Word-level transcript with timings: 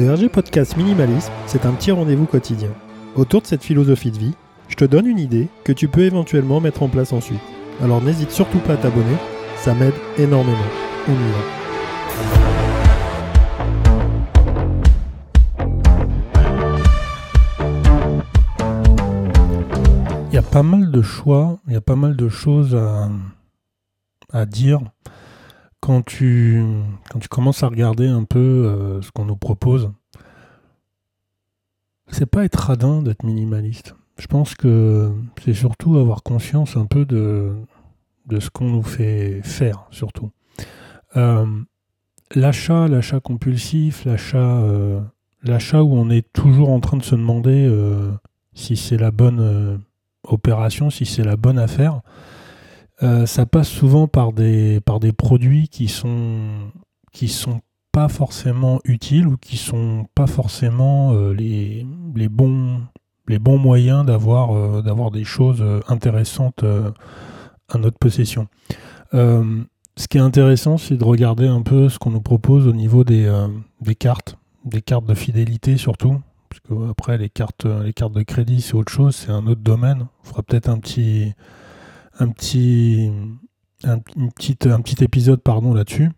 Le 0.00 0.10
RG 0.10 0.30
Podcast 0.30 0.78
Minimalisme, 0.78 1.30
c'est 1.44 1.66
un 1.66 1.72
petit 1.72 1.90
rendez-vous 1.90 2.24
quotidien. 2.24 2.70
Autour 3.16 3.42
de 3.42 3.46
cette 3.46 3.62
philosophie 3.62 4.10
de 4.10 4.16
vie, 4.16 4.32
je 4.66 4.74
te 4.74 4.86
donne 4.86 5.06
une 5.06 5.18
idée 5.18 5.50
que 5.62 5.72
tu 5.72 5.88
peux 5.88 6.00
éventuellement 6.00 6.58
mettre 6.58 6.82
en 6.82 6.88
place 6.88 7.12
ensuite. 7.12 7.42
Alors 7.82 8.00
n'hésite 8.00 8.30
surtout 8.30 8.60
pas 8.60 8.72
à 8.72 8.76
t'abonner, 8.78 9.18
ça 9.56 9.74
m'aide 9.74 9.92
énormément. 10.16 10.56
On 11.06 11.12
y 11.12 11.16
va. 11.16 11.40
Il 20.30 20.34
y 20.34 20.38
a 20.38 20.42
pas 20.42 20.62
mal 20.62 20.90
de 20.90 21.02
choix, 21.02 21.58
il 21.66 21.74
y 21.74 21.76
a 21.76 21.82
pas 21.82 21.96
mal 21.96 22.16
de 22.16 22.30
choses 22.30 22.74
à, 22.74 23.10
à 24.32 24.46
dire 24.46 24.80
quand 25.80 26.02
tu, 26.04 26.62
quand 27.10 27.18
tu 27.18 27.28
commences 27.28 27.62
à 27.62 27.68
regarder 27.68 28.06
un 28.06 28.24
peu 28.24 28.38
euh, 28.38 29.02
ce 29.02 29.10
qu'on 29.10 29.24
nous 29.24 29.36
propose. 29.36 29.90
C'est 32.08 32.26
pas 32.26 32.44
être 32.44 32.56
radin 32.56 33.02
d'être 33.02 33.24
minimaliste. 33.24 33.94
Je 34.18 34.26
pense 34.26 34.54
que 34.54 35.12
c'est 35.42 35.54
surtout 35.54 35.96
avoir 35.96 36.22
conscience 36.22 36.76
un 36.76 36.84
peu 36.84 37.06
de, 37.06 37.52
de 38.26 38.40
ce 38.40 38.50
qu'on 38.50 38.68
nous 38.68 38.82
fait 38.82 39.40
faire, 39.42 39.86
surtout. 39.90 40.30
Euh, 41.16 41.46
l'achat, 42.34 42.86
l'achat 42.88 43.20
compulsif, 43.20 44.04
l'achat, 44.04 44.38
euh, 44.38 45.00
l'achat 45.42 45.82
où 45.82 45.94
on 45.94 46.10
est 46.10 46.30
toujours 46.32 46.70
en 46.70 46.80
train 46.80 46.98
de 46.98 47.02
se 47.02 47.14
demander 47.14 47.70
si 48.52 48.76
c'est 48.76 48.98
la 48.98 49.10
bonne 49.10 49.80
opération, 50.24 50.90
si 50.90 51.06
c'est 51.06 51.24
la 51.24 51.36
bonne 51.36 51.58
affaire, 51.58 52.02
euh, 53.02 53.24
ça 53.26 53.46
passe 53.46 53.68
souvent 53.68 54.08
par 54.08 54.32
des, 54.32 54.80
par 54.80 55.00
des 55.00 55.12
produits 55.12 55.68
qui 55.68 55.88
sont, 55.88 56.70
qui 57.12 57.28
sont 57.28 57.60
pas 57.92 58.08
forcément 58.08 58.80
utiles 58.84 59.26
ou 59.26 59.36
qui 59.36 59.56
sont 59.56 60.06
pas 60.14 60.26
forcément 60.26 61.12
euh, 61.12 61.32
les, 61.32 61.86
les, 62.14 62.28
bons, 62.28 62.82
les 63.26 63.38
bons 63.38 63.58
moyens 63.58 64.04
d'avoir, 64.04 64.54
euh, 64.54 65.10
des 65.10 65.24
choses 65.24 65.64
intéressantes 65.88 66.64
à 67.68 67.78
notre 67.78 67.98
possession. 67.98 68.48
Ce 69.12 70.08
qui 70.08 70.18
est 70.18 70.22
intéressant, 70.22 70.78
c'est 70.78 70.96
de 70.96 71.04
regarder 71.04 71.46
un 71.46 71.62
peu 71.62 71.88
ce 71.88 71.98
qu'on 71.98 72.10
nous 72.10 72.20
propose 72.20 72.66
au 72.66 72.72
niveau 72.72 73.02
des, 73.02 73.30
des 73.80 73.94
cartes, 73.94 74.36
des 74.64 74.82
cartes 74.82 75.06
de 75.06 75.14
fidélité 75.14 75.76
surtout. 75.76 76.20
Parce 76.48 76.60
que 76.60 76.90
après 76.90 77.18
les 77.18 77.28
cartes, 77.28 77.64
les 77.64 77.92
cartes 77.92 78.12
de 78.12 78.22
crédit, 78.22 78.60
c'est 78.60 78.74
autre 78.74 78.92
chose, 78.92 79.14
c'est 79.14 79.30
un 79.30 79.46
autre 79.46 79.60
domaine. 79.60 80.06
On 80.24 80.28
fera 80.28 80.42
peut-être 80.42 80.68
un 80.68 80.78
petit, 80.78 81.34
un 82.20 82.28
petit, 82.28 83.10
petite, 84.36 84.66
un 84.66 84.80
petit 84.80 85.02
épisode 85.02 85.42
pardon 85.42 85.74
là-dessus. 85.74 86.10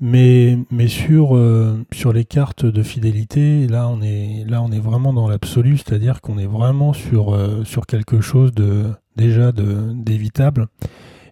Mais, 0.00 0.56
mais 0.70 0.86
sur, 0.86 1.36
euh, 1.36 1.84
sur 1.92 2.12
les 2.12 2.24
cartes 2.24 2.64
de 2.64 2.82
fidélité, 2.84 3.66
là 3.66 3.88
on 3.88 4.00
est, 4.00 4.44
là, 4.46 4.62
on 4.62 4.70
est 4.70 4.78
vraiment 4.78 5.12
dans 5.12 5.28
l'absolu, 5.28 5.76
c'est-à-dire 5.76 6.20
qu'on 6.20 6.38
est 6.38 6.46
vraiment 6.46 6.92
sur, 6.92 7.34
euh, 7.34 7.64
quelque 7.88 8.20
chose 8.20 8.52
de 8.52 8.84
déjà 9.16 9.50
d'évitable 9.50 10.68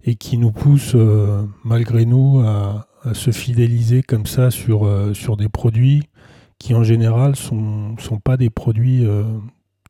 et 0.05 0.17
qui 0.17 0.37
nous 0.37 0.51
pousse 0.51 0.93
euh, 0.97 1.45
malgré 1.65 2.07
nous 2.07 2.41
à, 2.41 2.89
se 3.13 3.31
fidéliser 3.31 4.03
comme 4.03 4.27
ça 4.27 4.51
sur, 4.51 4.91
sur 5.15 5.37
des 5.37 5.49
produits 5.49 6.03
qui 6.59 6.75
en 6.75 6.83
général 6.83 7.37
sont, 7.37 7.97
sont 7.99 8.19
pas 8.19 8.37
des 8.37 8.51
produits 8.51 9.07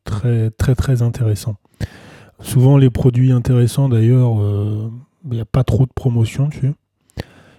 très 0.04 0.50
très 0.50 0.74
très 0.74 1.00
intéressants. 1.00 1.56
Souvent 2.40 2.76
les 2.76 2.90
produits 2.90 3.32
intéressants 3.32 3.88
d'ailleurs, 3.88 4.40
euh, 4.40 4.90
il 5.24 5.32
n'y 5.32 5.40
a 5.40 5.44
pas 5.46 5.64
trop 5.64 5.86
de 5.86 5.92
promotion 5.94 6.48
dessus. 6.48 6.72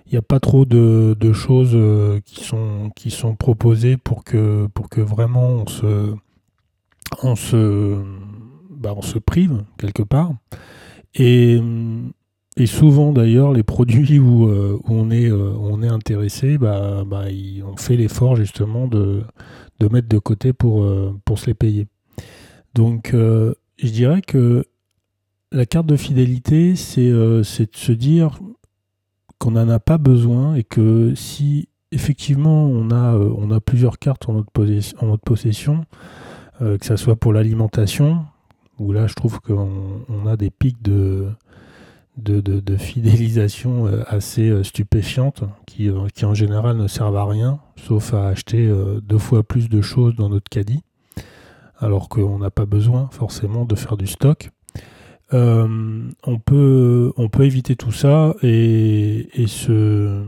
Il 0.06 0.12
n'y 0.14 0.18
a 0.18 0.22
pas 0.22 0.40
trop 0.40 0.64
de, 0.64 1.16
choses 1.34 1.72
euh, 1.74 2.22
qui, 2.26 2.44
sont, 2.44 2.92
qui 2.96 3.12
sont 3.12 3.36
proposées 3.36 3.98
pour 3.98 4.24
que, 4.24 4.68
pour 4.74 4.88
que 4.90 5.02
vraiment 5.02 5.48
on 5.50 5.68
se, 5.68 6.14
on 7.24 7.36
se, 7.36 8.02
bah, 8.70 8.94
on 8.96 9.02
se 9.02 9.20
prive 9.20 9.64
quelque 9.78 10.04
part. 10.04 10.32
Et, 11.16 11.60
et 12.56 12.66
souvent 12.68 13.12
d'ailleurs, 13.12 13.52
les 13.52 13.64
produits 13.64 14.18
où, 14.20 14.48
euh, 14.48 14.80
où 14.86 14.94
on, 14.94 15.10
est, 15.12 15.30
euh, 15.30 15.52
on 15.60 15.82
est 15.84 15.90
intéressé, 15.90 16.58
bah, 16.58 17.04
bah, 17.06 17.30
ils- 17.30 17.64
on 17.64 17.76
fait 17.76 17.98
l'effort 17.98 18.36
justement 18.38 18.88
de, 18.88 19.24
de 19.80 19.88
mettre 19.90 20.08
de 20.08 20.20
côté 20.20 20.54
pour, 20.54 20.84
euh, 20.84 21.14
pour 21.26 21.38
se 21.38 21.48
les 21.48 21.54
payer. 21.54 21.88
Donc 22.76 23.14
euh, 23.14 23.54
je 23.78 23.90
dirais 23.90 24.22
que 24.22 24.66
la 25.52 25.66
carte 25.66 25.86
de 25.86 25.96
fidélité, 25.96 26.76
c'est 26.76 27.10
euh, 27.10 27.44
c'est 27.44 27.74
de 27.74 27.78
se 27.78 27.92
dire 27.92 28.40
qu'on 29.40 29.52
n'en 29.52 29.70
a 29.70 29.80
pas 29.80 29.98
besoin 29.98 30.56
et 30.56 30.64
que 30.64 31.14
si 31.16 31.70
effectivement 31.92 32.66
on 32.66 32.92
a, 32.92 33.16
euh, 33.16 33.60
plusieurs 33.60 34.00
cartes 34.00 34.28
en 34.30 34.34
notre, 34.34 35.22
possession, 35.22 35.86
euh, 36.62 36.78
que 36.78 36.86
ce 36.86 36.96
soit 36.96 37.16
pour 37.16 37.34
l'alimentation, 37.34 38.26
où 38.80 38.92
là 38.92 39.08
je 39.08 39.14
trouve 39.14 39.40
qu'on 39.40 40.04
on 40.10 40.26
a 40.26 40.36
des 40.38 40.50
pics 40.50 40.82
de, 40.82 41.30
fidélisation 42.78 43.86
assez 44.08 44.64
stupéfiantes 44.64 45.44
qui, 45.68 45.90
en 45.92 46.34
général 46.34 46.78
ne 46.78 46.88
servent 46.88 47.18
à 47.18 47.26
rien, 47.26 47.60
sauf 47.76 48.14
à 48.14 48.28
acheter 48.28 48.72
deux 49.04 49.20
fois 49.20 49.44
plus 49.44 49.70
de 49.70 49.82
choses 49.82 50.16
dans 50.16 50.30
notre 50.30 50.50
caddie, 50.50 50.82
alors 51.80 52.10
qu'on 52.10 52.40
n'a 52.40 52.52
pas 52.52 52.66
besoin 52.66 53.10
forcément 53.12 53.66
de 53.66 53.76
faire 53.76 53.98
du 53.98 54.08
stock. 54.08 54.50
Euh, 55.34 56.10
on, 56.26 56.40
peut, 56.40 57.12
éviter 57.42 57.76
tout 57.76 57.92
ça 57.92 58.34
et, 58.42 59.28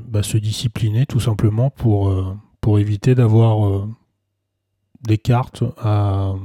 bah, 0.08 0.24
se 0.24 0.38
discipliner 0.38 1.06
tout 1.06 1.20
simplement 1.20 1.70
pour, 1.70 2.10
euh, 2.10 2.36
éviter 2.78 3.16
d'avoir 3.16 3.66
euh, 3.66 3.88
des 5.08 5.18
cartes 5.18 5.64
à, 5.78 6.36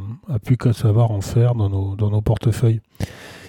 plus 0.42 0.56
qu'à 0.56 0.72
savoir 0.72 1.10
en 1.10 1.20
faire 1.20 1.54
dans 1.54 1.68
nos, 1.68 1.96
dans 1.96 2.10
nos 2.10 2.22
portefeuilles. 2.22 2.80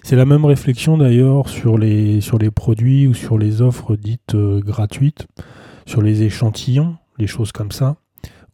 C'est 0.03 0.15
la 0.15 0.25
même 0.25 0.43
réflexion 0.43 0.97
d'ailleurs 0.97 1.49
sur 1.49 1.77
les, 1.77 2.19
sur 2.19 2.37
les 2.37 2.51
produits 2.51 3.07
ou 3.07 3.13
sur 3.13 3.37
les 3.37 3.61
offres 3.61 3.95
dites 3.95 4.35
gratuites, 4.35 5.27
sur 5.85 6.01
les 6.01 6.23
échantillons, 6.23 6.97
les 7.17 7.27
choses 7.27 7.51
comme 7.51 7.71
ça, 7.71 7.95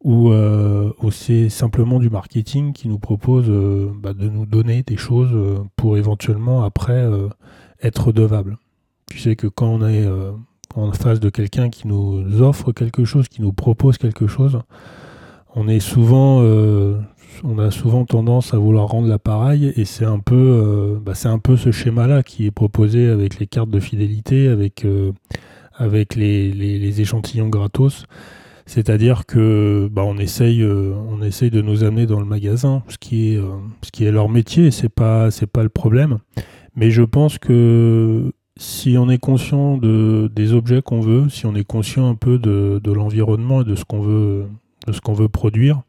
où, 0.04 0.32
euh, 0.32 0.92
où 1.02 1.12
c'est 1.12 1.50
simplement 1.50 2.00
du 2.00 2.10
marketing 2.10 2.74
qui 2.74 2.88
nous 2.88 3.00
propose 3.00 3.46
euh, 3.50 3.92
bah, 3.96 4.14
de 4.14 4.30
nous 4.30 4.46
donner 4.46 4.84
des 4.84 4.98
choses 4.98 5.32
euh, 5.34 5.60
pour 5.76 5.98
éventuellement 5.98 6.64
après 6.64 6.94
euh, 6.94 7.30
être 7.84 8.08
redevable. 8.08 8.58
Tu 9.08 9.20
sais 9.20 9.36
que 9.36 9.48
quand 9.48 9.68
on 9.68 9.88
est 9.88 10.08
en 10.76 10.94
face 10.94 11.20
de 11.20 11.30
quelqu'un 11.30 11.70
qui 11.70 11.86
nous 11.86 12.42
offre 12.42 12.72
quelque 12.72 13.04
chose, 13.04 13.28
qui 13.28 13.42
nous 13.42 13.52
propose 13.52 13.98
quelque 13.98 14.26
chose, 14.26 14.62
on 15.54 15.68
est 15.68 15.82
souvent, 15.82 16.42
on 17.44 17.60
a 17.60 17.72
souvent 17.72 18.06
tendance 18.06 18.54
à 18.54 18.58
vouloir 18.58 18.88
rendre 18.88 19.10
l'appareil 19.10 19.74
et 19.76 19.84
c'est 19.84 20.06
un 20.06 20.20
peu, 20.20 20.98
bah, 21.04 21.14
c'est 21.14 21.28
un 21.28 21.40
peu 21.40 21.58
ce 21.58 21.74
schéma-là 21.74 22.24
qui 22.24 22.46
est 22.46 22.52
proposé 22.52 23.10
avec 23.10 23.38
les 23.38 23.48
cartes 23.48 23.70
de 23.70 23.82
fidélité, 23.82 24.48
avec 24.48 24.88
avec 25.74 26.16
les, 26.16 26.54
les 26.54 27.02
échantillons 27.02 27.50
gratos. 27.50 28.06
C'est-à-dire 28.72 29.26
que 29.26 29.90
bah, 29.92 30.06
on 30.06 30.18
essaye, 30.18 30.62
euh, 30.62 30.94
on 31.10 31.22
essaye 31.22 31.50
de 31.52 31.62
nous 31.62 31.84
amener 31.84 32.06
dans 32.06 32.22
le 32.22 32.26
magasin, 32.26 32.84
ce 32.88 32.98
qui 32.98 33.34
est, 33.34 33.38
euh, 33.38 33.58
ce 33.82 33.92
qui 33.92 34.06
est 34.06 34.14
leur 34.14 34.30
métier, 34.30 34.72
c'est 34.72 34.88
pas, 34.88 35.30
c'est 35.30 35.46
pas 35.46 35.64
le 35.64 35.68
problème. 35.68 36.20
Mais 36.78 36.90
je 36.90 37.02
pense 37.02 37.38
que 37.38 38.32
si 38.56 38.98
on 38.98 39.10
est 39.10 39.18
conscient 39.18 39.76
de, 39.76 40.32
des 40.34 40.54
objets 40.54 40.82
qu'on 40.82 41.02
veut, 41.02 41.28
si 41.28 41.46
on 41.46 41.54
est 41.54 41.66
conscient 41.66 42.10
un 42.10 42.16
peu 42.16 42.40
de, 42.40 42.80
de 42.82 42.92
l'environnement 42.94 43.64
et 43.64 43.66
de 43.66 43.76
ce 43.76 43.84
qu'on 43.84 44.00
veut, 44.00 44.46
de 44.88 44.94
ce 44.94 45.02
qu'on 45.02 45.12
veut 45.12 45.28
produire, 45.28 45.82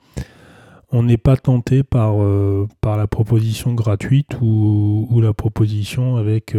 on 0.90 1.04
n'est 1.04 1.18
pas 1.18 1.36
tenté 1.36 1.84
par, 1.84 2.20
euh, 2.20 2.66
par 2.80 2.96
la 2.96 3.06
proposition 3.06 3.74
gratuite 3.74 4.40
ou, 4.40 5.06
ou 5.08 5.20
la 5.20 5.32
proposition 5.32 6.16
avec 6.16 6.56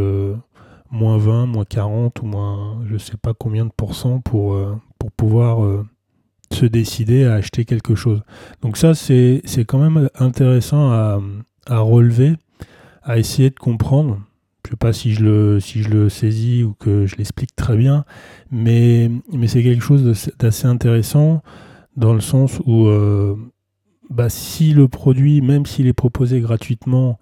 moins 0.90 1.17
20, 1.17 1.47
moins 1.47 1.66
40 1.66 2.22
ou 2.22 2.28
moins 2.28 2.79
je 2.85 2.96
sais 2.96 3.17
pas 3.22 3.34
combien 3.34 3.66
de 3.66 3.73
pourcents 3.75 4.22
pour, 4.22 4.58
pour 4.97 5.11
pouvoir 5.11 5.84
se 6.53 6.66
décider 6.66 7.26
à 7.26 7.35
acheter 7.35 7.66
quelque 7.66 7.96
chose. 7.96 8.22
Donc 8.61 8.78
ça, 8.78 8.94
c'est 8.94 9.41
quand 9.67 9.79
même 9.79 10.09
intéressant 10.16 10.91
à, 10.91 11.79
relever, 11.79 12.35
à 13.03 13.17
essayer 13.17 13.50
de 13.50 13.59
comprendre. 13.59 14.20
Je 14.66 14.72
sais 14.72 14.78
pas 14.78 14.94
si 14.94 15.14
je 15.14 15.23
le, 15.23 15.59
si 15.59 15.84
saisis 16.09 16.64
ou 16.64 16.73
que 16.73 17.05
je 17.05 17.17
l'explique 17.17 17.55
très 17.55 17.76
bien, 17.76 18.05
mais, 18.52 19.11
c'est 19.47 19.61
quelque 19.61 19.84
chose 19.84 20.32
d'assez 20.40 20.67
intéressant 20.67 21.44
dans 21.97 22.14
le 22.14 22.22
sens 22.22 22.59
où 22.66 22.88
euh, 22.88 23.35
bah, 24.09 24.29
si 24.29 24.73
le 24.73 24.88
produit, 24.88 25.41
même 25.41 25.66
s'il 25.66 25.88
est 25.88 25.94
proposé 25.94 26.40
gratuitement, 26.40 27.20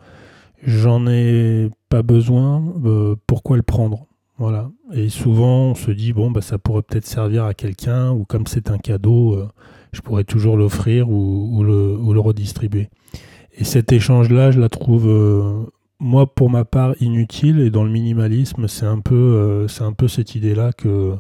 j'en 0.64 1.08
ai 1.08 1.70
pas 1.90 2.04
besoin, 2.04 2.64
euh, 2.86 3.16
pourquoi 3.28 3.58
le 3.58 3.64
prendre? 3.64 4.08
Voilà. 4.42 4.70
Et 4.92 5.08
souvent, 5.10 5.66
on 5.66 5.76
se 5.76 5.92
dit, 5.92 6.14
bon, 6.14 6.32
bah, 6.32 6.42
ça 6.42 6.58
pourrait 6.58 6.82
peut-être 6.82 7.06
servir 7.06 7.46
à 7.46 7.54
quelqu'un, 7.54 8.10
ou 8.10 8.26
comme 8.26 8.48
c'est 8.48 8.72
un 8.72 8.80
cadeau, 8.80 9.36
euh, 9.36 9.48
je 9.94 10.02
pourrais 10.02 10.24
toujours 10.24 10.58
l'offrir 10.58 11.12
ou, 11.12 11.64
le, 11.64 12.20
redistribuer. 12.20 12.90
Et 13.54 13.64
cet 13.64 13.92
échange-là, 13.92 14.50
je 14.50 14.60
la 14.60 14.68
trouve, 14.68 15.08
euh, 15.08 15.68
moi, 16.00 16.26
pour 16.26 16.50
ma 16.50 16.66
part, 16.66 16.96
inutile. 17.00 17.60
Et 17.60 17.70
dans 17.70 17.84
le 17.84 17.92
minimalisme, 17.92 18.68
c'est 18.68 18.88
un 18.88 19.00
peu, 19.00 19.14
euh, 19.14 19.68
cette 20.08 20.34
idée-là 20.34 20.74
que, 20.74 21.14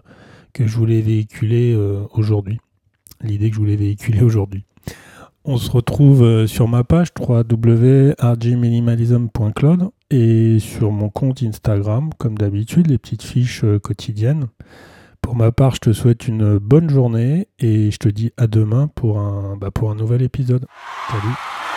que 0.51 0.65
je 0.65 0.75
voulais 0.75 1.01
véhiculer 1.01 1.77
aujourd'hui. 2.15 2.59
l'idée 3.21 3.51
que 3.51 3.55
je 3.55 3.61
voulais 3.61 3.75
véhiculer 3.75 4.23
aujourd'hui. 4.23 4.63
On 5.45 5.57
se 5.57 5.69
retrouve 5.69 6.47
sur 6.47 6.67
ma 6.67 6.83
page 6.83 7.09
www.rgminimalism.cloud 7.19 9.91
et 10.11 10.59
sur 10.59 10.91
mon 10.91 11.09
compte 11.09 11.41
Instagram, 11.41 12.09
comme 12.17 12.37
d'habitude, 12.37 12.87
les 12.87 12.97
petites 12.97 13.23
fiches 13.23 13.63
euh, 13.63 13.79
quotidiennes. 13.79 14.47
Pour 15.21 15.35
ma 15.35 15.51
part, 15.51 15.75
je 15.75 15.79
te 15.79 15.93
souhaite 15.93 16.27
une 16.27 16.57
bonne 16.57 16.89
journée 16.89 17.47
et 17.59 17.91
je 17.91 17.97
te 17.97 18.09
dis 18.09 18.31
à 18.37 18.47
demain 18.47 18.87
pour 18.93 19.19
un, 19.19 19.55
bah, 19.55 19.71
pour 19.71 19.89
un 19.89 19.95
nouvel 19.95 20.21
épisode. 20.21 20.65
Salut 21.09 21.70